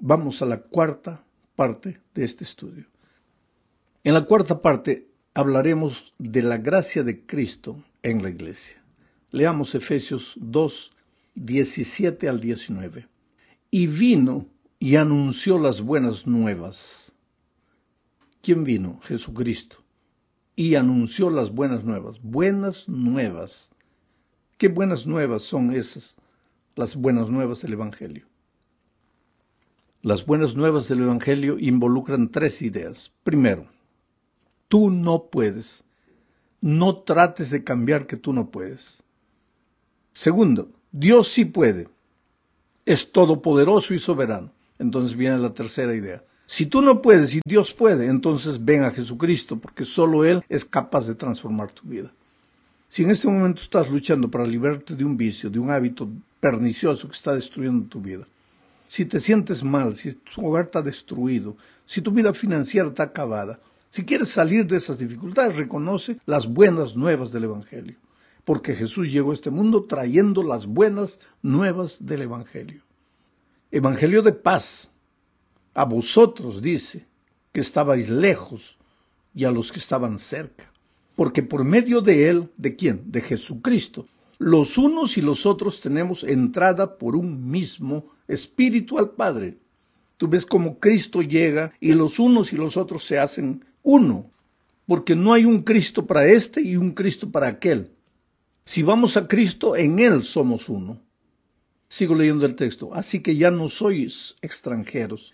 Vamos 0.00 0.42
a 0.42 0.46
la 0.46 0.58
cuarta 0.58 1.24
parte 1.54 2.00
de 2.12 2.24
este 2.24 2.44
estudio. 2.44 2.86
En 4.02 4.14
la 4.14 4.24
cuarta 4.24 4.60
parte 4.60 5.08
hablaremos 5.32 6.14
de 6.18 6.42
la 6.42 6.58
gracia 6.58 7.02
de 7.04 7.24
Cristo 7.24 7.82
en 8.02 8.22
la 8.22 8.30
iglesia. 8.30 8.82
Leamos 9.30 9.74
Efesios 9.74 10.36
2, 10.40 10.92
17 11.34 12.28
al 12.28 12.40
19. 12.40 13.08
Y 13.78 13.88
vino 13.88 14.46
y 14.78 14.96
anunció 14.96 15.58
las 15.58 15.82
buenas 15.82 16.26
nuevas. 16.26 17.14
¿Quién 18.40 18.64
vino? 18.64 18.98
Jesucristo. 19.02 19.84
Y 20.54 20.76
anunció 20.76 21.28
las 21.28 21.50
buenas 21.50 21.84
nuevas. 21.84 22.22
Buenas 22.22 22.88
nuevas. 22.88 23.70
¿Qué 24.56 24.68
buenas 24.68 25.06
nuevas 25.06 25.42
son 25.42 25.74
esas? 25.74 26.16
Las 26.74 26.96
buenas 26.96 27.30
nuevas 27.30 27.60
del 27.60 27.74
Evangelio. 27.74 28.26
Las 30.00 30.24
buenas 30.24 30.56
nuevas 30.56 30.88
del 30.88 31.02
Evangelio 31.02 31.58
involucran 31.58 32.30
tres 32.30 32.62
ideas. 32.62 33.12
Primero, 33.24 33.66
tú 34.68 34.90
no 34.90 35.26
puedes. 35.26 35.84
No 36.62 37.02
trates 37.02 37.50
de 37.50 37.62
cambiar 37.62 38.06
que 38.06 38.16
tú 38.16 38.32
no 38.32 38.50
puedes. 38.50 39.02
Segundo, 40.14 40.72
Dios 40.92 41.28
sí 41.28 41.44
puede. 41.44 41.94
Es 42.86 43.12
todopoderoso 43.12 43.92
y 43.92 43.98
soberano. 43.98 44.50
Entonces 44.78 45.16
viene 45.16 45.38
la 45.38 45.52
tercera 45.52 45.94
idea. 45.94 46.22
Si 46.46 46.66
tú 46.66 46.80
no 46.80 47.02
puedes 47.02 47.34
y 47.34 47.40
Dios 47.44 47.74
puede, 47.74 48.06
entonces 48.06 48.64
ven 48.64 48.84
a 48.84 48.92
Jesucristo, 48.92 49.58
porque 49.58 49.84
solo 49.84 50.24
Él 50.24 50.44
es 50.48 50.64
capaz 50.64 51.06
de 51.06 51.16
transformar 51.16 51.72
tu 51.72 51.88
vida. 51.88 52.12
Si 52.88 53.02
en 53.02 53.10
este 53.10 53.26
momento 53.26 53.60
estás 53.60 53.90
luchando 53.90 54.30
para 54.30 54.46
liberarte 54.46 54.94
de 54.94 55.04
un 55.04 55.16
vicio, 55.16 55.50
de 55.50 55.58
un 55.58 55.70
hábito 55.70 56.08
pernicioso 56.38 57.08
que 57.08 57.14
está 57.14 57.34
destruyendo 57.34 57.88
tu 57.88 58.00
vida, 58.00 58.26
si 58.86 59.04
te 59.04 59.18
sientes 59.18 59.64
mal, 59.64 59.96
si 59.96 60.12
tu 60.12 60.46
hogar 60.46 60.66
está 60.66 60.82
destruido, 60.82 61.56
si 61.84 62.00
tu 62.00 62.12
vida 62.12 62.32
financiera 62.32 62.88
está 62.88 63.02
acabada, 63.02 63.58
si 63.90 64.04
quieres 64.04 64.28
salir 64.28 64.66
de 64.66 64.76
esas 64.76 64.98
dificultades, 64.98 65.56
reconoce 65.56 66.18
las 66.26 66.46
buenas 66.46 66.96
nuevas 66.96 67.32
del 67.32 67.44
Evangelio, 67.44 67.96
porque 68.46 68.76
Jesús 68.76 69.10
llegó 69.10 69.32
a 69.32 69.34
este 69.34 69.50
mundo 69.50 69.86
trayendo 69.86 70.44
las 70.44 70.66
buenas 70.66 71.18
nuevas 71.42 72.06
del 72.06 72.22
Evangelio. 72.22 72.80
Evangelio 73.72 74.22
de 74.22 74.32
paz. 74.32 74.92
A 75.74 75.84
vosotros 75.84 76.62
dice 76.62 77.04
que 77.52 77.58
estabais 77.58 78.08
lejos 78.08 78.78
y 79.34 79.44
a 79.44 79.50
los 79.50 79.72
que 79.72 79.80
estaban 79.80 80.20
cerca, 80.20 80.72
porque 81.16 81.42
por 81.42 81.64
medio 81.64 82.00
de 82.00 82.28
él, 82.28 82.48
¿de 82.56 82.76
quién? 82.76 83.02
De 83.10 83.20
Jesucristo, 83.20 84.06
los 84.38 84.78
unos 84.78 85.18
y 85.18 85.22
los 85.22 85.44
otros 85.44 85.80
tenemos 85.80 86.22
entrada 86.22 86.98
por 86.98 87.16
un 87.16 87.50
mismo 87.50 88.06
espíritu 88.28 88.96
al 88.96 89.10
Padre. 89.10 89.58
Tú 90.18 90.28
ves 90.28 90.46
cómo 90.46 90.78
Cristo 90.78 91.20
llega 91.20 91.72
y 91.80 91.94
los 91.94 92.20
unos 92.20 92.52
y 92.52 92.56
los 92.56 92.76
otros 92.76 93.04
se 93.04 93.18
hacen 93.18 93.64
uno, 93.82 94.30
porque 94.86 95.16
no 95.16 95.32
hay 95.32 95.44
un 95.44 95.64
Cristo 95.64 96.06
para 96.06 96.26
este 96.28 96.60
y 96.60 96.76
un 96.76 96.92
Cristo 96.92 97.28
para 97.32 97.48
aquel. 97.48 97.90
Si 98.66 98.82
vamos 98.82 99.16
a 99.16 99.26
Cristo, 99.26 99.76
en 99.76 99.98
Él 99.98 100.22
somos 100.22 100.68
uno. 100.68 101.00
Sigo 101.88 102.14
leyendo 102.14 102.44
el 102.44 102.54
texto. 102.54 102.92
Así 102.92 103.22
que 103.22 103.36
ya 103.36 103.50
no 103.50 103.70
sois 103.70 104.36
extranjeros, 104.42 105.32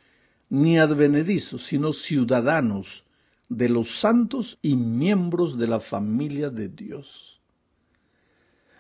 ni 0.48 0.78
advenedizos, 0.78 1.64
sino 1.64 1.92
ciudadanos 1.92 3.04
de 3.48 3.68
los 3.68 3.88
santos 3.88 4.60
y 4.62 4.76
miembros 4.76 5.58
de 5.58 5.66
la 5.66 5.80
familia 5.80 6.48
de 6.48 6.68
Dios 6.68 7.32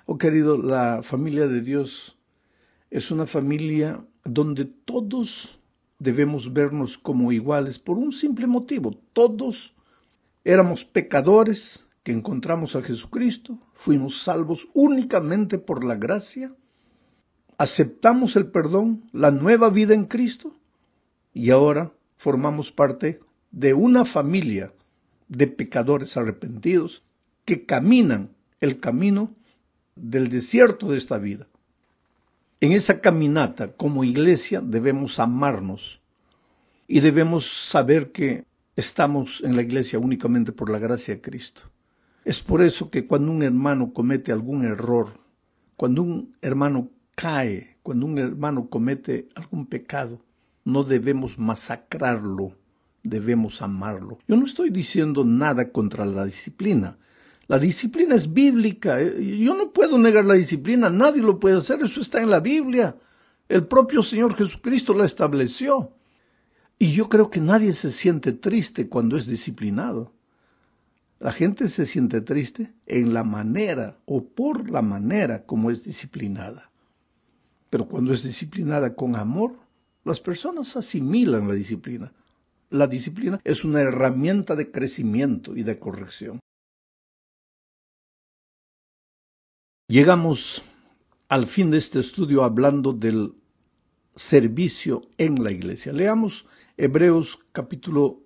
Oh 0.04 0.18
querido, 0.18 0.58
la 0.58 1.02
familia 1.02 1.46
de 1.46 1.60
Dios 1.60 2.18
es 2.90 3.10
una 3.10 3.26
familia 3.26 4.04
donde 4.24 4.64
todos 4.64 5.60
debemos 5.98 6.52
vernos 6.52 6.98
como 6.98 7.30
iguales 7.30 7.78
por 7.78 7.98
un 7.98 8.10
simple 8.10 8.48
motivo. 8.48 8.92
Todos 9.12 9.74
éramos 10.44 10.84
pecadores 10.84 11.86
que 12.02 12.12
encontramos 12.12 12.74
a 12.74 12.82
Jesucristo, 12.82 13.58
fuimos 13.74 14.22
salvos 14.22 14.68
únicamente 14.74 15.58
por 15.58 15.84
la 15.84 15.94
gracia, 15.94 16.52
aceptamos 17.58 18.34
el 18.36 18.46
perdón, 18.46 19.08
la 19.12 19.30
nueva 19.30 19.70
vida 19.70 19.94
en 19.94 20.06
Cristo 20.06 20.56
y 21.32 21.50
ahora 21.50 21.92
formamos 22.16 22.72
parte 22.72 23.20
de 23.50 23.74
una 23.74 24.04
familia 24.04 24.72
de 25.28 25.46
pecadores 25.46 26.16
arrepentidos 26.16 27.04
que 27.44 27.64
caminan 27.64 28.30
el 28.60 28.80
camino 28.80 29.34
del 29.94 30.28
desierto 30.28 30.90
de 30.90 30.98
esta 30.98 31.18
vida 31.18 31.46
En 32.60 32.72
esa 32.72 33.00
caminata 33.00 33.72
como 33.72 34.04
iglesia 34.04 34.60
debemos 34.60 35.18
amarnos 35.18 36.00
y 36.86 37.00
debemos 37.00 37.46
saber 37.46 38.12
que 38.12 38.44
estamos 38.76 39.42
en 39.44 39.56
la 39.56 39.62
iglesia 39.62 39.98
únicamente 39.98 40.52
por 40.52 40.70
la 40.70 40.78
gracia 40.78 41.14
de 41.14 41.20
Cristo. 41.20 41.71
Es 42.24 42.40
por 42.40 42.62
eso 42.62 42.90
que 42.90 43.04
cuando 43.04 43.32
un 43.32 43.42
hermano 43.42 43.92
comete 43.92 44.30
algún 44.30 44.64
error, 44.64 45.08
cuando 45.76 46.02
un 46.02 46.36
hermano 46.40 46.90
cae, 47.16 47.78
cuando 47.82 48.06
un 48.06 48.18
hermano 48.18 48.68
comete 48.68 49.28
algún 49.34 49.66
pecado, 49.66 50.20
no 50.64 50.84
debemos 50.84 51.38
masacrarlo, 51.38 52.56
debemos 53.02 53.60
amarlo. 53.60 54.18
Yo 54.28 54.36
no 54.36 54.46
estoy 54.46 54.70
diciendo 54.70 55.24
nada 55.24 55.70
contra 55.72 56.06
la 56.06 56.24
disciplina. 56.24 56.96
La 57.48 57.58
disciplina 57.58 58.14
es 58.14 58.32
bíblica. 58.32 59.00
Eh, 59.00 59.38
yo 59.38 59.56
no 59.56 59.72
puedo 59.72 59.98
negar 59.98 60.24
la 60.24 60.34
disciplina, 60.34 60.90
nadie 60.90 61.22
lo 61.22 61.40
puede 61.40 61.56
hacer, 61.56 61.82
eso 61.82 62.00
está 62.00 62.22
en 62.22 62.30
la 62.30 62.38
Biblia. 62.38 62.96
El 63.48 63.66
propio 63.66 64.02
Señor 64.04 64.36
Jesucristo 64.36 64.94
la 64.94 65.06
estableció. 65.06 65.92
Y 66.78 66.92
yo 66.92 67.08
creo 67.08 67.30
que 67.30 67.40
nadie 67.40 67.72
se 67.72 67.90
siente 67.90 68.32
triste 68.32 68.88
cuando 68.88 69.16
es 69.16 69.26
disciplinado. 69.26 70.12
La 71.22 71.30
gente 71.30 71.68
se 71.68 71.86
siente 71.86 72.20
triste 72.20 72.74
en 72.84 73.14
la 73.14 73.22
manera 73.22 73.96
o 74.06 74.24
por 74.24 74.68
la 74.68 74.82
manera 74.82 75.46
como 75.46 75.70
es 75.70 75.84
disciplinada. 75.84 76.72
Pero 77.70 77.86
cuando 77.86 78.12
es 78.12 78.24
disciplinada 78.24 78.96
con 78.96 79.14
amor, 79.14 79.54
las 80.02 80.18
personas 80.18 80.76
asimilan 80.76 81.46
la 81.46 81.54
disciplina. 81.54 82.12
La 82.70 82.88
disciplina 82.88 83.40
es 83.44 83.64
una 83.64 83.82
herramienta 83.82 84.56
de 84.56 84.72
crecimiento 84.72 85.56
y 85.56 85.62
de 85.62 85.78
corrección. 85.78 86.40
Llegamos 89.86 90.64
al 91.28 91.46
fin 91.46 91.70
de 91.70 91.78
este 91.78 92.00
estudio 92.00 92.42
hablando 92.42 92.92
del 92.92 93.32
servicio 94.16 95.02
en 95.18 95.44
la 95.44 95.52
iglesia. 95.52 95.92
Leamos 95.92 96.46
Hebreos 96.76 97.44
capítulo 97.52 98.21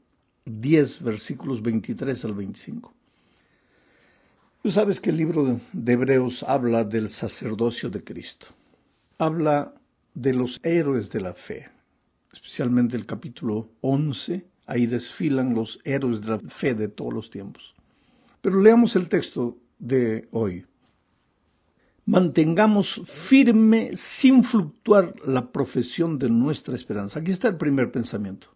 10, 0.47 1.03
versículos 1.03 1.61
23 1.61 2.25
al 2.25 2.35
25. 2.35 2.95
Tú 4.63 4.71
sabes 4.71 5.01
que 5.01 5.11
el 5.11 5.17
libro 5.17 5.61
de 5.73 5.93
Hebreos 5.93 6.43
habla 6.43 6.85
del 6.85 7.09
sacerdocio 7.09 7.91
de 7.91 8.03
Cristo. 8.03 8.47
Habla 9.19 9.75
de 10.15 10.35
los 10.35 10.61
héroes 10.63 11.11
de 11.11 11.21
la 11.21 11.35
fe, 11.35 11.69
especialmente 12.33 12.97
el 12.97 13.07
capítulo 13.07 13.69
11. 13.81 14.47
Ahí 14.67 14.87
desfilan 14.87 15.55
los 15.55 15.81
héroes 15.85 16.23
de 16.23 16.29
la 16.29 16.39
fe 16.39 16.75
de 16.75 16.89
todos 16.89 17.13
los 17.13 17.31
tiempos. 17.31 17.75
Pero 18.41 18.61
leamos 18.61 18.97
el 18.97 19.09
texto 19.09 19.59
de 19.79 20.29
hoy. 20.33 20.65
Mantengamos 22.05 23.03
firme 23.05 23.91
sin 23.95 24.45
fluctuar 24.45 25.15
la 25.27 25.51
profesión 25.51 26.19
de 26.19 26.29
nuestra 26.29 26.77
esperanza. 26.77 27.19
Aquí 27.19 27.33
está 27.33 27.49
el 27.49 27.57
primer 27.57 27.91
pensamiento 27.91 28.56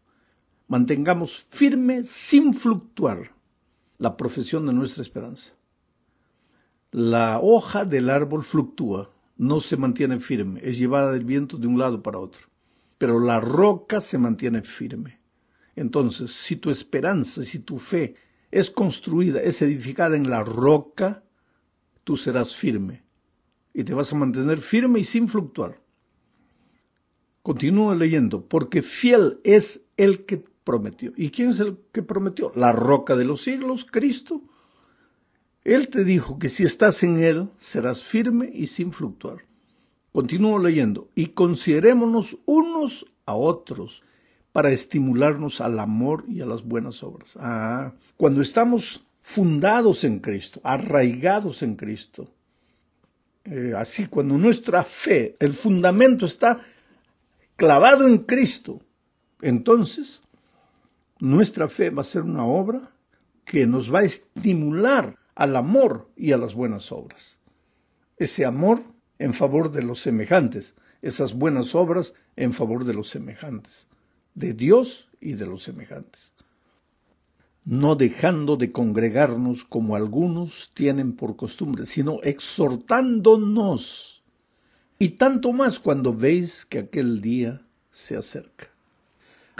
mantengamos 0.71 1.49
firme 1.51 2.05
sin 2.05 2.55
fluctuar 2.55 3.35
la 3.99 4.17
profesión 4.17 4.67
de 4.67 4.73
nuestra 4.73 5.03
esperanza. 5.03 5.57
La 6.93 7.41
hoja 7.43 7.85
del 7.85 8.09
árbol 8.09 8.45
fluctúa, 8.45 9.11
no 9.37 9.59
se 9.59 9.77
mantiene 9.77 10.21
firme, 10.21 10.61
es 10.63 10.79
llevada 10.79 11.11
del 11.11 11.25
viento 11.25 11.57
de 11.57 11.67
un 11.67 11.77
lado 11.77 12.05
para 12.05 12.21
otro, 12.21 12.47
pero 12.99 13.19
la 13.19 13.41
roca 13.41 14.01
se 14.01 14.17
mantiene 14.17 14.63
firme. 14.63 15.19
Entonces, 15.75 16.31
si 16.31 16.55
tu 16.55 16.71
esperanza, 16.71 17.43
si 17.43 17.59
tu 17.59 17.81
fe 17.81 18.15
es 18.53 18.71
construida, 18.71 19.43
es 19.43 19.63
edificada 19.63 20.17
en 20.17 20.31
la 20.31 20.45
roca, 20.45 21.25
tú 22.05 22.17
serás 22.17 22.55
firme 22.55 23.03
y 23.75 23.83
te 23.83 23.93
vas 23.93 24.13
a 24.13 24.17
mantener 24.17 24.61
firme 24.61 25.01
y 25.01 25.05
sin 25.05 25.29
fluctuar. 25.29 25.83
Continúa 27.43 27.97
leyendo, 27.97 28.47
porque 28.47 28.83
fiel 28.83 29.41
es 29.43 29.87
el 29.97 30.27
que 30.27 30.50
prometió. 30.65 31.13
¿Y 31.17 31.31
quién 31.31 31.51
es 31.51 31.61
el 31.61 31.79
que 31.93 32.03
prometió? 32.03 32.53
La 32.55 32.73
roca 32.73 33.17
de 33.17 33.25
los 33.25 33.43
siglos, 33.43 33.87
Cristo. 33.91 34.43
Él 35.65 35.89
te 35.89 36.05
dijo 36.05 36.39
que 36.39 36.49
si 36.49 36.65
estás 36.65 37.03
en 37.03 37.23
Él, 37.23 37.49
serás 37.59 38.03
firme 38.03 38.51
y 38.53 38.67
sin 38.67 38.93
fluctuar. 38.93 39.45
Continúo 40.13 40.59
leyendo. 40.59 41.09
Y 41.15 41.29
considerémonos 41.29 42.39
unos 42.47 43.07
a 43.27 43.35
otros 43.35 44.03
para 44.53 44.73
estimularnos 44.73 45.61
al 45.61 45.79
amor 45.79 46.25
y 46.29 46.41
a 46.41 46.47
las 46.47 46.65
buenas 46.65 47.03
obras. 47.03 47.37
Ah, 47.39 47.93
cuando 48.17 48.43
estamos 48.43 49.05
fundados 49.23 50.05
en 50.05 50.19
Cristo, 50.19 50.61
arraigados 50.65 51.63
en 51.63 51.77
Cristo, 51.77 52.33
eh, 53.45 53.75
así 53.77 54.07
cuando 54.07 54.37
nuestra 54.37 54.83
fe, 54.83 55.37
el 55.39 55.53
fundamento 55.53 56.27
está 56.27 56.61
clavado 57.57 58.07
en 58.07 58.19
Cristo, 58.19 58.81
entonces 59.41 60.23
nuestra 61.21 61.69
fe 61.69 61.91
va 61.91 62.03
a 62.03 62.05
ser 62.05 62.23
una 62.23 62.45
obra 62.45 62.93
que 63.45 63.67
nos 63.67 63.93
va 63.93 64.01
a 64.01 64.05
estimular 64.05 65.19
al 65.35 65.57
amor 65.57 66.11
y 66.17 66.33
a 66.33 66.39
las 66.39 66.55
buenas 66.55 66.93
obras. 66.93 67.39
Ese 68.17 68.45
amor 68.45 68.83
en 69.19 69.35
favor 69.35 69.71
de 69.71 69.83
los 69.83 70.01
semejantes, 70.01 70.75
esas 71.03 71.35
buenas 71.35 71.75
obras 71.75 72.15
en 72.37 72.53
favor 72.53 72.85
de 72.85 72.95
los 72.95 73.11
semejantes, 73.11 73.89
de 74.35 74.55
Dios 74.55 75.09
y 75.21 75.35
de 75.35 75.47
los 75.47 75.63
semejantes. 75.63 76.33
No 77.65 77.97
dejando 77.97 78.57
de 78.57 78.73
congregarnos 78.73 79.65
como 79.65 79.97
algunos 79.97 80.73
tienen 80.73 81.15
por 81.15 81.37
costumbre, 81.37 81.85
sino 81.85 82.21
exhortándonos, 82.23 84.25
y 84.99 85.11
tanto 85.11 85.53
más 85.53 85.81
cuando 85.81 86.15
veis 86.15 86.65
que 86.65 86.79
aquel 86.79 87.21
día 87.21 87.67
se 87.91 88.17
acerca. 88.17 88.70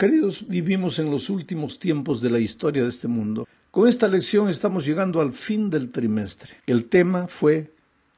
Queridos, 0.01 0.47
vivimos 0.47 0.97
en 0.97 1.11
los 1.11 1.29
últimos 1.29 1.77
tiempos 1.77 2.21
de 2.21 2.31
la 2.31 2.39
historia 2.39 2.81
de 2.81 2.89
este 2.89 3.07
mundo. 3.07 3.47
Con 3.69 3.87
esta 3.87 4.07
lección 4.07 4.49
estamos 4.49 4.83
llegando 4.83 5.21
al 5.21 5.31
fin 5.31 5.69
del 5.69 5.91
trimestre. 5.91 6.55
El 6.65 6.85
tema 6.85 7.27
fue 7.27 7.71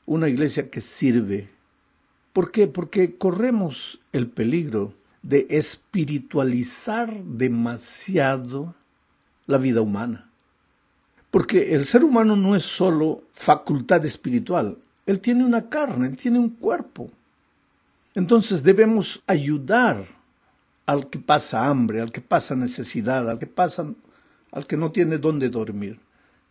una 0.05 0.29
iglesia 0.29 0.69
que 0.69 0.79
sirve. 0.79 1.49
¿Por 2.31 2.51
qué? 2.51 2.67
Porque 2.67 3.17
corremos 3.17 3.99
el 4.13 4.27
peligro 4.27 4.93
de 5.23 5.45
espiritualizar 5.49 7.21
demasiado 7.21 8.75
la 9.45 9.57
vida 9.57 9.81
humana. 9.81 10.29
Porque 11.31 11.75
el 11.75 11.83
ser 11.83 12.05
humano 12.05 12.37
no 12.37 12.55
es 12.55 12.63
solo 12.63 13.23
facultad 13.33 14.05
espiritual, 14.05 14.77
él 15.05 15.19
tiene 15.19 15.43
una 15.43 15.67
carne, 15.67 16.07
él 16.07 16.15
tiene 16.15 16.39
un 16.39 16.51
cuerpo. 16.51 17.11
Entonces 18.15 18.63
debemos 18.63 19.21
ayudar 19.27 20.22
al 20.85 21.09
que 21.09 21.19
pasa 21.19 21.67
hambre, 21.67 22.01
al 22.01 22.11
que 22.11 22.21
pasa 22.21 22.55
necesidad, 22.55 23.29
al 23.29 23.39
que 23.39 23.47
pasa, 23.47 23.93
al 24.51 24.67
que 24.67 24.77
no 24.77 24.91
tiene 24.91 25.17
dónde 25.17 25.49
dormir. 25.49 25.99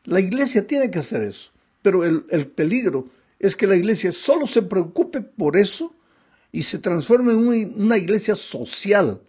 La 0.04 0.20
iglesia 0.20 0.66
tiene 0.66 0.90
que 0.90 0.98
hacer 0.98 1.22
eso, 1.22 1.50
pero 1.82 2.04
el, 2.04 2.24
el 2.30 2.46
peligro 2.46 3.08
es 3.38 3.56
que 3.56 3.66
la 3.66 3.76
iglesia 3.76 4.12
solo 4.12 4.46
se 4.46 4.62
preocupe 4.62 5.20
por 5.20 5.56
eso 5.56 5.94
y 6.50 6.62
se 6.62 6.78
transforme 6.78 7.32
en 7.32 7.74
una 7.76 7.96
iglesia 7.96 8.34
social 8.34 9.22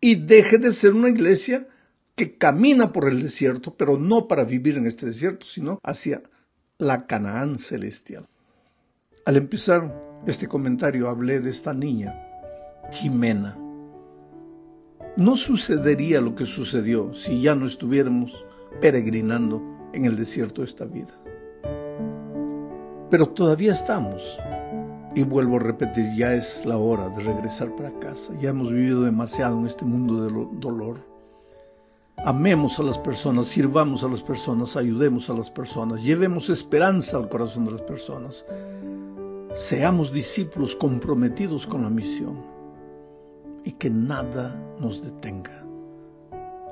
y 0.00 0.16
deje 0.16 0.58
de 0.58 0.72
ser 0.72 0.92
una 0.92 1.08
iglesia 1.08 1.66
que 2.14 2.36
camina 2.36 2.92
por 2.92 3.08
el 3.08 3.22
desierto, 3.22 3.74
pero 3.74 3.98
no 3.98 4.28
para 4.28 4.44
vivir 4.44 4.76
en 4.76 4.86
este 4.86 5.06
desierto, 5.06 5.44
sino 5.46 5.78
hacia 5.82 6.22
la 6.78 7.06
Canaán 7.06 7.58
celestial. 7.58 8.26
Al 9.24 9.36
empezar 9.36 10.22
este 10.26 10.46
comentario 10.46 11.08
hablé 11.08 11.40
de 11.40 11.50
esta 11.50 11.74
niña, 11.74 12.14
Jimena 12.92 13.65
no 15.16 15.34
sucedería 15.34 16.20
lo 16.20 16.34
que 16.34 16.44
sucedió 16.44 17.14
si 17.14 17.40
ya 17.40 17.54
no 17.54 17.66
estuviéramos 17.66 18.44
peregrinando 18.80 19.62
en 19.94 20.04
el 20.04 20.16
desierto 20.16 20.60
de 20.60 20.66
esta 20.66 20.84
vida. 20.84 21.18
Pero 23.10 23.28
todavía 23.30 23.72
estamos. 23.72 24.38
Y 25.14 25.22
vuelvo 25.22 25.56
a 25.56 25.60
repetir, 25.60 26.04
ya 26.14 26.34
es 26.34 26.66
la 26.66 26.76
hora 26.76 27.08
de 27.08 27.20
regresar 27.20 27.74
para 27.74 27.98
casa. 27.98 28.34
Ya 28.38 28.50
hemos 28.50 28.70
vivido 28.70 29.02
demasiado 29.02 29.58
en 29.58 29.64
este 29.64 29.86
mundo 29.86 30.22
del 30.24 30.60
dolor. 30.60 30.98
Amemos 32.18 32.78
a 32.78 32.82
las 32.82 32.98
personas, 32.98 33.46
sirvamos 33.46 34.04
a 34.04 34.08
las 34.08 34.20
personas, 34.20 34.76
ayudemos 34.76 35.30
a 35.30 35.34
las 35.34 35.50
personas, 35.50 36.02
llevemos 36.02 36.50
esperanza 36.50 37.16
al 37.16 37.30
corazón 37.30 37.64
de 37.64 37.72
las 37.72 37.80
personas. 37.80 38.44
Seamos 39.54 40.12
discípulos 40.12 40.76
comprometidos 40.76 41.66
con 41.66 41.82
la 41.82 41.90
misión 41.90 42.55
y 43.66 43.72
que 43.72 43.90
nada 43.90 44.54
nos 44.78 45.02
detenga 45.02 45.66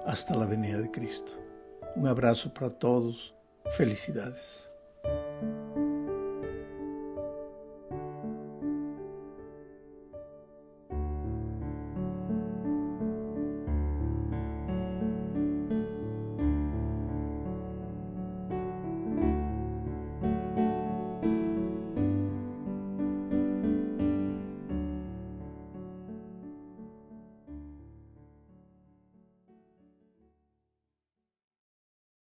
hasta 0.07 0.37
la 0.37 0.47
venida 0.47 0.79
de 0.79 0.91
Cristo. 0.91 1.33
Un 1.97 2.07
abrazo 2.07 2.55
para 2.55 2.71
todos. 2.71 3.35
Felicidades. 3.77 4.71